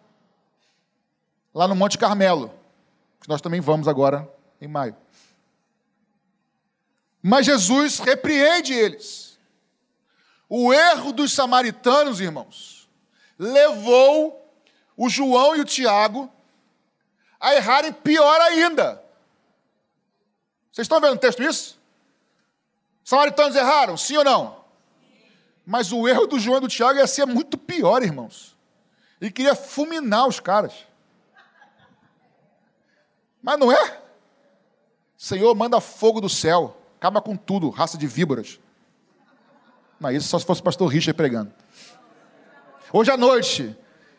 [1.54, 2.52] lá no Monte Carmelo.
[3.19, 4.95] Que nós também vamos agora em maio.
[7.21, 9.27] Mas Jesus repreende eles.
[10.50, 12.90] O erro dos samaritanos, irmãos,
[13.38, 14.50] levou
[14.96, 16.32] o João e o Tiago
[17.40, 19.04] a errarem pior ainda.
[20.72, 21.80] Vocês estão vendo o texto isso?
[23.04, 24.64] Samaritanos erraram, sim ou não?
[25.66, 28.56] Mas o erro do João e do Tiago ia ser muito pior, irmãos.
[29.20, 30.74] Ele queria fulminar os caras.
[33.42, 34.02] Mas não é?
[35.18, 36.78] Senhor, manda fogo do céu.
[36.98, 38.60] Acaba com tudo, raça de víboras.
[40.00, 41.52] Mas isso só se fosse o pastor Richard pregando.
[42.94, 43.76] Hoje à noite,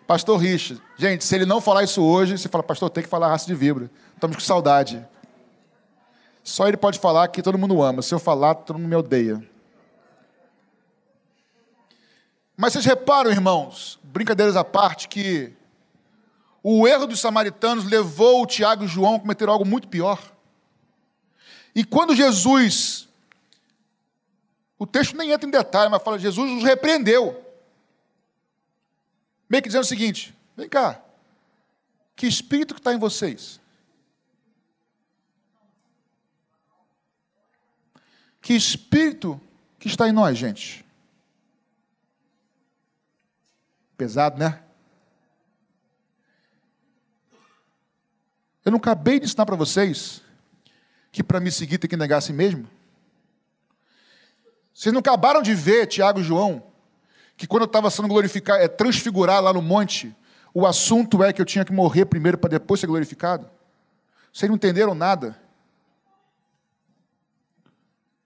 [0.06, 0.82] pastor Richard.
[0.96, 3.54] Gente, se ele não falar isso hoje, você fala, pastor, tem que falar raça de
[3.54, 3.90] víbora.
[4.14, 5.06] Estamos com saudade.
[6.42, 8.02] Só ele pode falar que todo mundo ama.
[8.02, 9.42] Se eu falar, todo mundo me odeia.
[12.56, 15.52] Mas vocês reparam, irmãos, brincadeiras à parte, que
[16.62, 20.20] o erro dos samaritanos levou o Tiago e o João a cometer algo muito pior.
[21.74, 23.07] E quando Jesus,
[24.78, 27.44] o texto nem entra em detalhe, mas fala, Jesus os repreendeu.
[29.48, 31.02] Meio que dizendo o seguinte: vem cá,
[32.14, 33.60] que espírito que está em vocês?
[38.40, 39.40] Que espírito
[39.78, 40.84] que está em nós, gente?
[43.96, 44.62] Pesado, né?
[48.64, 50.22] Eu não acabei de ensinar para vocês
[51.10, 52.68] que para me seguir tem que negar a si mesmo?
[54.78, 56.62] Vocês não acabaram de ver, Tiago e João,
[57.36, 60.16] que quando eu estava sendo glorificado, é transfigurar lá no monte,
[60.54, 63.50] o assunto é que eu tinha que morrer primeiro para depois ser glorificado?
[64.32, 65.36] Vocês não entenderam nada.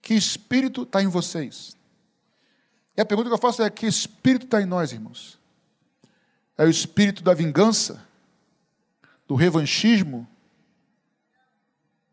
[0.02, 1.74] Que espírito está em vocês?
[2.94, 5.38] E a pergunta que eu faço é: que espírito está em nós, irmãos?
[6.58, 8.06] É o espírito da vingança,
[9.26, 10.28] do revanchismo,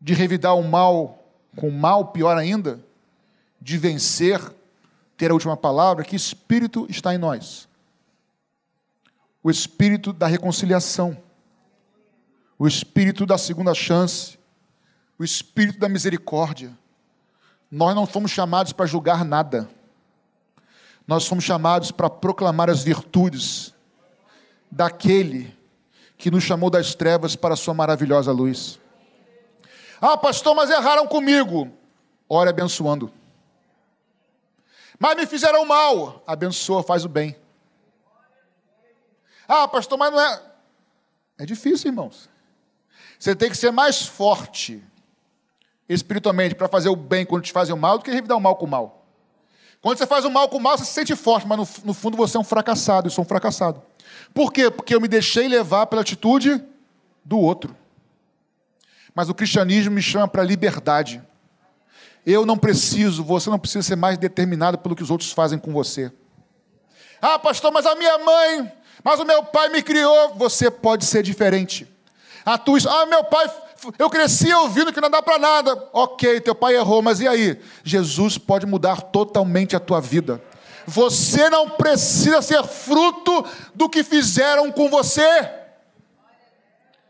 [0.00, 2.82] de revidar o mal com o mal, pior ainda,
[3.60, 4.40] de vencer,
[5.16, 6.04] ter a última palavra?
[6.04, 7.68] Que espírito está em nós?
[9.42, 11.16] O espírito da reconciliação,
[12.58, 14.38] o espírito da segunda chance,
[15.18, 16.76] o espírito da misericórdia.
[17.70, 19.68] Nós não fomos chamados para julgar nada.
[21.06, 23.74] Nós fomos chamados para proclamar as virtudes
[24.70, 25.56] daquele
[26.16, 28.78] que nos chamou das trevas para a sua maravilhosa luz.
[30.00, 31.70] Ah, pastor, mas erraram comigo.
[32.28, 33.12] Ore abençoando.
[35.00, 36.22] Mas me fizeram mal.
[36.26, 37.34] Abençoa, faz o bem.
[39.48, 40.42] Ah, pastor, mas não é.
[41.38, 42.28] É difícil, irmãos.
[43.18, 44.84] Você tem que ser mais forte
[45.88, 48.56] espiritualmente para fazer o bem quando te fazem o mal do que revidar o mal
[48.56, 49.06] com o mal.
[49.80, 51.94] Quando você faz o mal com o mal, você se sente forte, mas no, no
[51.94, 53.06] fundo você é um fracassado.
[53.06, 53.82] Eu sou um fracassado.
[54.34, 54.70] Por quê?
[54.70, 56.62] Porque eu me deixei levar pela atitude
[57.24, 57.74] do outro.
[59.14, 61.22] Mas o cristianismo me chama para liberdade.
[62.26, 65.72] Eu não preciso, você não precisa ser mais determinado pelo que os outros fazem com
[65.72, 66.12] você.
[67.20, 70.34] Ah, pastor, mas a minha mãe, mas o meu pai me criou.
[70.34, 71.86] Você pode ser diferente.
[72.44, 73.50] A tua, ah, meu pai,
[73.98, 75.88] eu cresci ouvindo que não dá para nada.
[75.92, 77.60] Ok, teu pai errou, mas e aí?
[77.82, 80.42] Jesus pode mudar totalmente a tua vida.
[80.86, 85.50] Você não precisa ser fruto do que fizeram com você.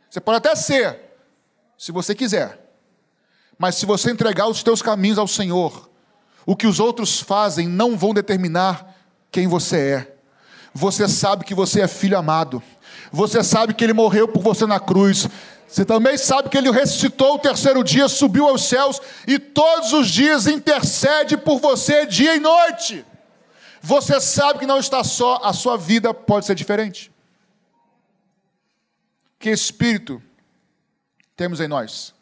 [0.08, 0.98] Você pode até ser,
[1.78, 2.69] se você quiser.
[3.60, 5.90] Mas se você entregar os teus caminhos ao Senhor,
[6.46, 8.96] o que os outros fazem não vão determinar
[9.30, 10.16] quem você é.
[10.72, 12.62] Você sabe que você é filho amado.
[13.12, 15.28] Você sabe que ele morreu por você na cruz.
[15.68, 20.08] Você também sabe que ele ressuscitou o terceiro dia, subiu aos céus e todos os
[20.08, 23.04] dias intercede por você dia e noite.
[23.82, 27.12] Você sabe que não está só, a sua vida pode ser diferente.
[29.38, 30.22] Que espírito
[31.36, 32.18] temos em nós?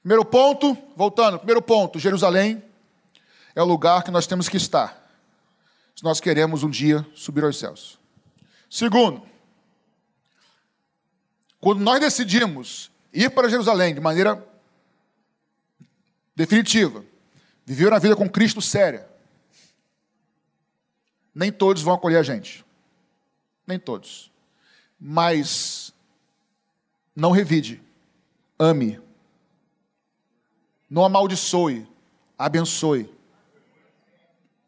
[0.00, 2.62] Primeiro ponto, voltando, primeiro ponto, Jerusalém
[3.54, 4.96] é o lugar que nós temos que estar.
[5.94, 7.98] Se nós queremos um dia subir aos céus.
[8.68, 9.22] Segundo,
[11.60, 14.42] quando nós decidimos ir para Jerusalém de maneira
[16.34, 17.04] definitiva,
[17.66, 19.06] viver a vida com Cristo séria,
[21.34, 22.64] nem todos vão acolher a gente.
[23.66, 24.32] Nem todos.
[24.98, 25.92] Mas
[27.14, 27.82] não revide.
[28.58, 29.00] Ame.
[30.90, 31.86] Não amaldiçoe.
[32.36, 33.08] Abençoe.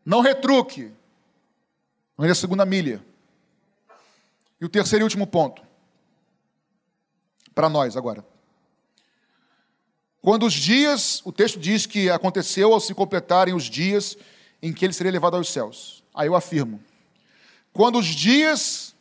[0.04, 0.92] Não retruque.
[2.16, 3.04] Não é a segunda milha.
[4.60, 5.62] E o terceiro e último ponto.
[7.52, 8.24] Para nós agora.
[10.20, 14.16] Quando os dias, o texto diz que aconteceu ao se completarem os dias
[14.62, 16.04] em que ele seria levado aos céus.
[16.14, 16.80] Aí eu afirmo:
[17.72, 18.94] quando os dias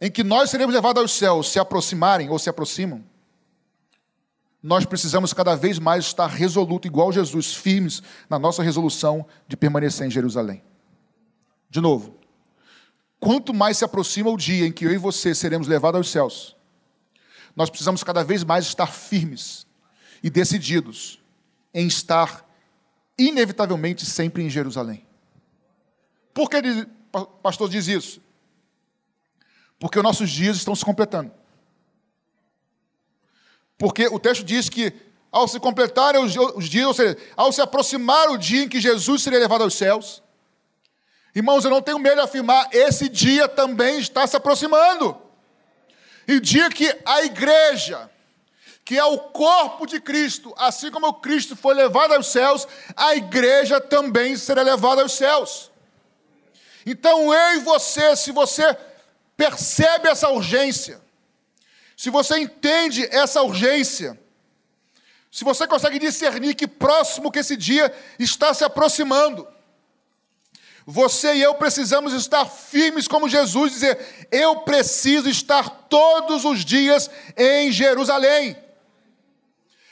[0.00, 3.02] em que nós seremos levados aos céus se aproximarem ou se aproximam,
[4.62, 10.06] nós precisamos cada vez mais estar resoluto, igual Jesus, firmes na nossa resolução de permanecer
[10.06, 10.62] em Jerusalém.
[11.70, 12.18] De novo,
[13.18, 16.56] quanto mais se aproxima o dia em que eu e você seremos levados aos céus,
[17.56, 19.66] nós precisamos cada vez mais estar firmes
[20.22, 21.20] e decididos
[21.72, 22.46] em estar
[23.18, 25.06] inevitavelmente sempre em Jerusalém.
[26.34, 26.56] Por que
[27.12, 28.20] o pastor diz isso?
[29.78, 31.39] Porque os nossos dias estão se completando.
[33.80, 34.92] Porque o texto diz que
[35.32, 39.22] ao se completarem os, dias, ou seja, ao se aproximar o dia em que Jesus
[39.22, 40.22] seria levado aos céus,
[41.34, 45.16] irmãos, eu não tenho medo de afirmar, esse dia também está se aproximando.
[46.28, 48.10] E o dia que a igreja,
[48.84, 53.80] que é o corpo de Cristo, assim como Cristo foi levado aos céus, a igreja
[53.80, 55.70] também será levada aos céus.
[56.84, 58.76] Então eu e você, se você
[59.38, 61.00] percebe essa urgência,
[62.00, 64.18] se você entende essa urgência,
[65.30, 69.46] se você consegue discernir que próximo que esse dia está se aproximando,
[70.86, 77.10] você e eu precisamos estar firmes como Jesus, dizer: Eu preciso estar todos os dias
[77.36, 78.56] em Jerusalém.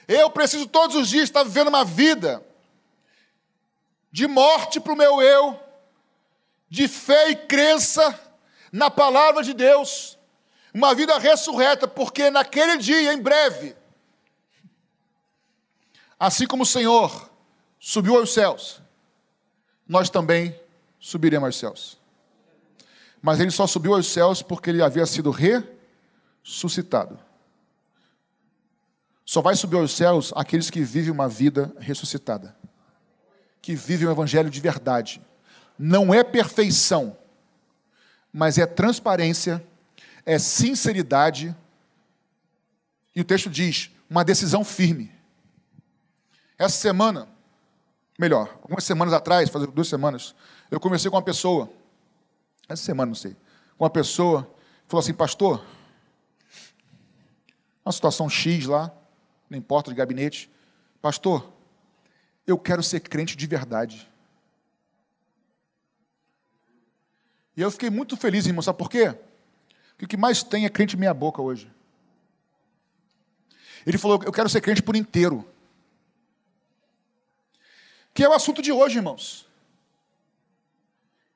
[0.08, 2.42] Eu preciso todos os dias estar vivendo uma vida
[4.10, 5.60] de morte para o meu eu,
[6.70, 8.18] de fé e crença
[8.72, 10.17] na palavra de Deus,
[10.72, 13.74] uma vida ressurreta, porque naquele dia, em breve,
[16.18, 17.30] assim como o Senhor
[17.78, 18.82] subiu aos céus,
[19.86, 20.58] nós também
[21.00, 21.98] subiremos aos céus.
[23.22, 27.18] Mas ele só subiu aos céus porque ele havia sido ressuscitado.
[29.24, 32.56] Só vai subir aos céus aqueles que vivem uma vida ressuscitada,
[33.60, 35.20] que vivem o evangelho de verdade.
[35.78, 37.16] Não é perfeição,
[38.32, 39.62] mas é transparência,
[40.24, 41.54] é sinceridade.
[43.14, 45.12] E o texto diz: uma decisão firme.
[46.58, 47.28] Essa semana,
[48.18, 50.34] melhor, algumas semanas atrás, faz duas semanas,
[50.70, 51.70] eu conversei com uma pessoa,
[52.68, 53.36] essa semana, não sei,
[53.76, 54.42] com uma pessoa,
[54.86, 55.64] falou assim: Pastor,
[57.84, 58.92] uma situação X lá,
[59.48, 60.50] não importa, de gabinete.
[61.00, 61.50] Pastor,
[62.46, 64.08] eu quero ser crente de verdade.
[67.56, 69.16] E eu fiquei muito feliz, irmão, sabe por quê?
[69.98, 71.68] Porque o que mais tem é crente meia boca hoje.
[73.84, 75.44] Ele falou, eu quero ser crente por inteiro.
[78.14, 79.44] Que é o assunto de hoje, irmãos.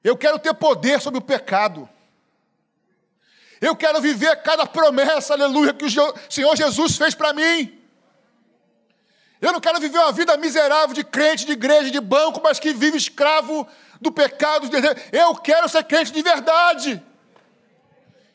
[0.04, 1.88] Eu quero ter poder sobre o pecado.
[3.60, 7.80] Eu quero viver cada promessa, aleluia, que o Senhor Jesus fez para mim.
[9.40, 12.72] Eu não quero viver uma vida miserável de crente, de igreja, de banco, mas que
[12.72, 13.66] vive escravo
[14.00, 14.70] do pecado.
[15.10, 17.02] Eu quero ser crente de verdade.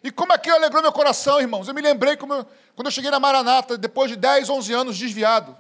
[0.04, 1.68] E como aquilo alegrou meu coração, irmãos.
[1.68, 5.58] Eu me lembrei eu, quando eu cheguei na Maranata, depois de 10, 11 anos desviado.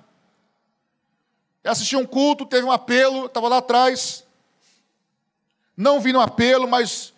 [1.63, 4.23] Eu assisti um culto, teve um apelo, estava lá atrás.
[5.75, 7.13] Não vi no apelo, mas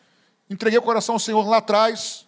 [0.49, 2.25] entreguei o coração ao Senhor lá atrás.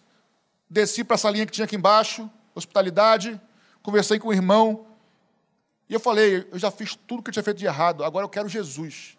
[0.68, 3.40] Desci para essa linha que tinha aqui embaixo, hospitalidade.
[3.82, 4.86] Conversei com o irmão.
[5.88, 8.28] E eu falei, eu já fiz tudo que eu tinha feito de errado, agora eu
[8.28, 9.18] quero Jesus.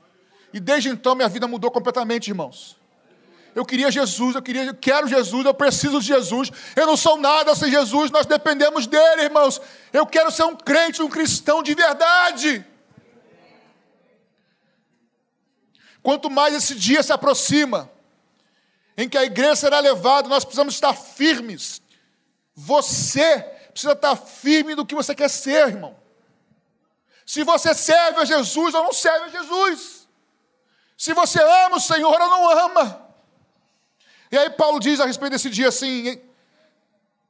[0.51, 2.77] E desde então minha vida mudou completamente, irmãos.
[3.55, 6.51] Eu queria Jesus, eu queria, eu quero Jesus, eu preciso de Jesus.
[6.75, 9.61] Eu não sou nada sem Jesus, nós dependemos dele, irmãos.
[9.91, 12.65] Eu quero ser um crente, um cristão de verdade.
[16.01, 17.89] Quanto mais esse dia se aproxima,
[18.97, 21.81] em que a igreja será levada, nós precisamos estar firmes.
[22.55, 23.39] Você
[23.71, 25.95] precisa estar firme do que você quer ser, irmão.
[27.25, 30.07] Se você serve a Jesus ou não serve a Jesus.
[30.97, 33.02] Se você ama o Senhor ou não ama.
[34.33, 36.19] E aí Paulo diz a respeito desse dia assim,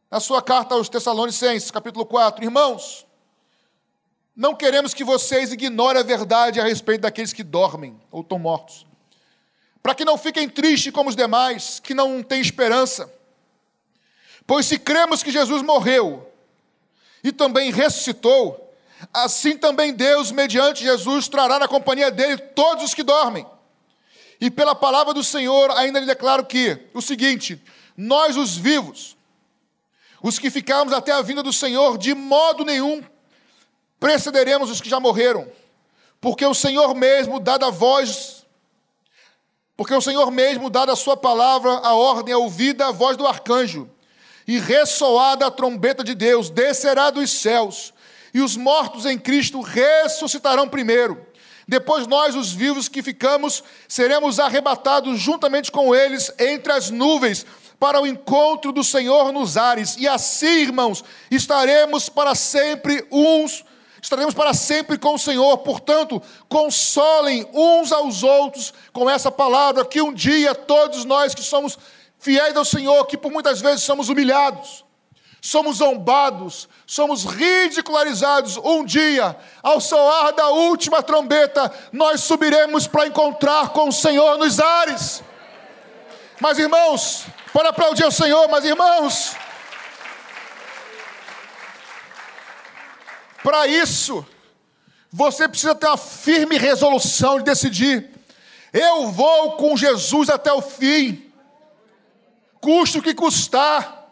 [0.10, 3.06] na sua carta aos Tessalonicenses, capítulo 4, irmãos,
[4.34, 8.86] não queremos que vocês ignorem a verdade a respeito daqueles que dormem ou estão mortos,
[9.82, 13.14] para que não fiquem tristes como os demais, que não têm esperança.
[14.48, 16.32] Pois se cremos que Jesus morreu
[17.22, 18.74] e também ressuscitou,
[19.14, 23.46] assim também Deus, mediante Jesus, trará na companhia dele todos os que dormem.
[24.44, 27.64] E pela palavra do Senhor, ainda lhe declaro que, o seguinte:
[27.96, 29.16] nós, os vivos,
[30.22, 33.02] os que ficarmos até a vinda do Senhor, de modo nenhum
[34.02, 35.50] precederemos os que já morreram,
[36.20, 38.46] porque o Senhor mesmo, dada a voz,
[39.78, 43.26] porque o Senhor mesmo, dada a sua palavra, a ordem, a ouvida a voz do
[43.26, 43.90] arcanjo,
[44.46, 47.94] e ressoada a trombeta de Deus, descerá dos céus,
[48.34, 51.26] e os mortos em Cristo ressuscitarão primeiro.
[51.74, 57.48] Depois nós, os vivos que ficamos, seremos arrebatados juntamente com eles entre as nuvens
[57.80, 59.96] para o encontro do Senhor nos ares.
[59.98, 63.66] E assim, irmãos, estaremos para sempre uns,
[64.00, 65.58] estaremos para sempre com o Senhor.
[65.58, 71.76] Portanto, consolem uns aos outros com essa palavra que um dia todos nós que somos
[72.20, 74.86] fiéis ao Senhor, que por muitas vezes somos humilhados,
[75.46, 78.56] somos zombados, somos ridicularizados.
[78.56, 84.62] Um dia, ao soar da última trombeta, nós subiremos para encontrar com o Senhor nos
[84.62, 85.22] ares.
[86.40, 89.36] Mas irmãos, para aplaudir o Senhor, mas irmãos,
[93.44, 94.26] para isso,
[95.12, 98.10] você precisa ter uma firme resolução de decidir:
[98.72, 101.30] eu vou com Jesus até o fim,
[102.62, 104.03] custe o que custar.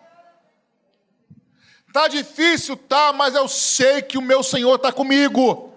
[1.92, 5.74] Está difícil, tá, mas eu sei que o meu Senhor está comigo.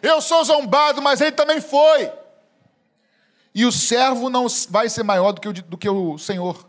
[0.00, 2.10] Eu sou zombado, mas ele também foi.
[3.54, 6.66] E o servo não vai ser maior do que o, do que o Senhor.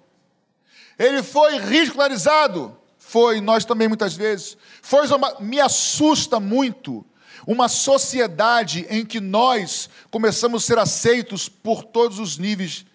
[1.00, 2.78] Ele foi ridicularizado.
[2.98, 4.58] Foi, nós também muitas vezes.
[4.82, 5.42] Foi zombado.
[5.42, 7.06] Me assusta muito
[7.48, 12.86] uma sociedade em que nós começamos a ser aceitos por todos os níveis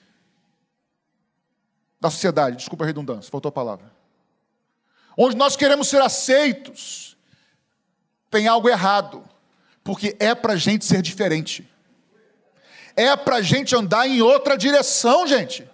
[1.98, 2.58] da sociedade.
[2.58, 3.91] Desculpa a redundância, faltou a palavra
[5.16, 7.16] onde nós queremos ser aceitos
[8.30, 9.22] tem algo errado,
[9.84, 11.68] porque é para a gente ser diferente,
[12.96, 15.70] é para a gente andar em outra direção, gente.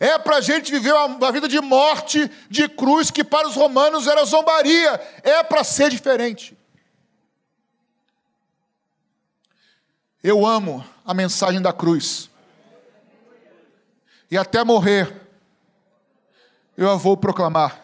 [0.00, 4.06] É para a gente viver uma vida de morte, de cruz, que para os romanos
[4.06, 5.00] era zombaria.
[5.22, 6.56] É para ser diferente.
[10.22, 12.30] Eu amo a mensagem da cruz.
[14.30, 15.14] E até morrer,
[16.76, 17.83] eu a vou proclamar.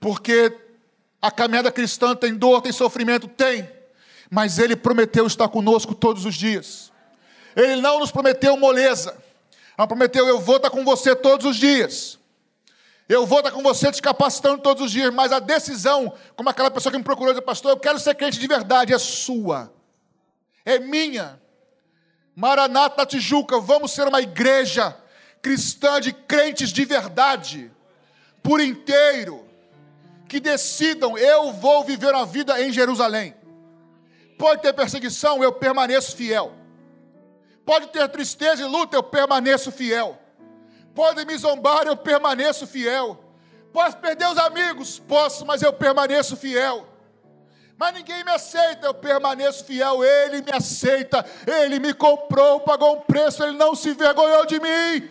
[0.00, 0.52] Porque
[1.20, 3.28] a caminhada cristã tem dor, tem sofrimento?
[3.28, 3.70] Tem.
[4.30, 6.90] Mas Ele prometeu estar conosco todos os dias.
[7.54, 9.16] Ele não nos prometeu moleza.
[9.76, 12.18] Ela prometeu: Eu vou estar com você todos os dias.
[13.08, 15.12] Eu vou estar com você te capacitando todos os dias.
[15.12, 18.38] Mas a decisão, como aquela pessoa que me procurou, disse: Pastor, eu quero ser crente
[18.38, 19.72] de verdade, é sua,
[20.64, 21.40] é minha.
[22.34, 24.96] Maranata Tijuca, vamos ser uma igreja
[25.42, 27.70] cristã de crentes de verdade,
[28.42, 29.49] por inteiro,
[30.30, 33.34] que decidam: eu vou viver a vida em Jerusalém.
[34.38, 36.52] Pode ter perseguição, eu permaneço fiel.
[37.66, 40.16] Pode ter tristeza e luta, eu permaneço fiel.
[40.94, 43.22] Pode me zombar, eu permaneço fiel.
[43.72, 45.00] Posso perder os amigos?
[45.00, 46.86] Posso, mas eu permaneço fiel.
[47.76, 50.04] Mas ninguém me aceita, eu permaneço fiel.
[50.04, 55.10] Ele me aceita, ele me comprou, pagou um preço, ele não se envergonhou de mim.